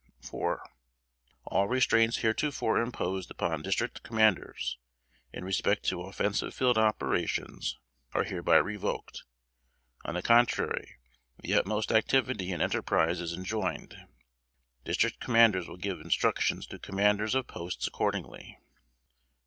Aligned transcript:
"IV. 0.23 0.57
All 1.43 1.67
restraints 1.67 2.17
heretofore 2.17 2.81
imposed 2.81 3.29
upon 3.29 3.61
district 3.61 4.01
commanders, 4.01 4.79
in 5.31 5.43
respect 5.45 5.83
to 5.89 6.01
offensive 6.01 6.55
field 6.55 6.75
operations, 6.75 7.77
are 8.13 8.23
hereby 8.23 8.55
revoked; 8.55 9.25
on 10.03 10.15
the 10.15 10.23
contrary, 10.23 10.95
the 11.43 11.53
utmost 11.53 11.91
activity 11.91 12.51
and 12.51 12.63
enterprise 12.63 13.21
is 13.21 13.33
enjoined. 13.33 13.95
District 14.85 15.19
commanders 15.19 15.67
will 15.67 15.77
give 15.77 16.01
instructions 16.01 16.65
to 16.65 16.79
commanders 16.79 17.35
of 17.35 17.45
posts 17.45 17.85
accordingly. 17.85 18.57